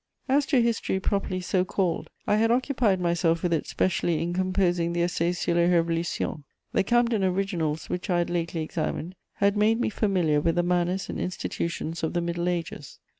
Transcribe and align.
As 0.27 0.47
to 0.47 0.59
history 0.63 0.99
properly 0.99 1.41
so 1.41 1.63
called, 1.63 2.09
I 2.25 2.37
had 2.37 2.49
occupied 2.49 2.99
myself 2.99 3.43
with 3.43 3.53
it 3.53 3.67
specially 3.67 4.19
in 4.19 4.33
composing 4.33 4.93
the 4.93 5.03
Essai 5.03 5.31
sur 5.35 5.53
les 5.53 5.67
Révolutions. 5.69 6.43
The 6.73 6.83
Camden 6.83 7.23
originals 7.23 7.87
which 7.87 8.09
I 8.09 8.17
had 8.17 8.31
lately 8.31 8.63
examined 8.63 9.13
had 9.33 9.55
made 9.55 9.79
me 9.79 9.91
familiar 9.91 10.41
with 10.41 10.55
the 10.55 10.63
manners 10.63 11.07
and 11.07 11.19
institutions 11.19 12.01
of 12.01 12.13
the 12.13 12.21
Middle 12.21 12.49
Ages. 12.49 12.97